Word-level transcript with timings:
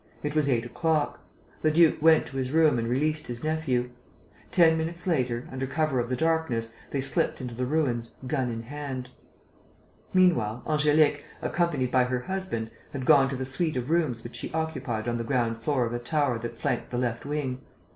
It 0.23 0.33
was 0.33 0.49
eight 0.49 0.65
o'clock. 0.65 1.19
The 1.61 1.69
duke 1.69 2.01
went 2.01 2.25
to 2.25 2.37
his 2.37 2.49
room 2.51 2.79
and 2.79 2.87
released 2.87 3.27
his 3.27 3.43
nephew. 3.43 3.91
Ten 4.49 4.75
minutes 4.75 5.05
later, 5.05 5.47
under 5.51 5.67
cover 5.67 5.99
of 5.99 6.09
the 6.09 6.15
darkness, 6.15 6.73
they 6.89 7.01
slipped 7.01 7.39
into 7.39 7.53
the 7.53 7.67
ruins, 7.67 8.15
gun 8.25 8.49
in 8.51 8.63
hand. 8.63 9.11
Meanwhile, 10.11 10.63
Angélique, 10.65 11.21
accompanied 11.39 11.91
by 11.91 12.05
her 12.05 12.21
husband, 12.21 12.71
had 12.93 13.05
gone 13.05 13.29
to 13.29 13.35
the 13.35 13.45
suite 13.45 13.77
of 13.77 13.91
rooms 13.91 14.23
which 14.23 14.35
she 14.37 14.51
occupied 14.53 15.07
on 15.07 15.17
the 15.17 15.23
ground 15.23 15.59
floor 15.59 15.85
of 15.85 15.93
a 15.93 15.99
tower 15.99 16.39
that 16.39 16.57
flanked 16.57 16.89
the 16.89 16.97
left 16.97 17.23
wing. 17.23 17.61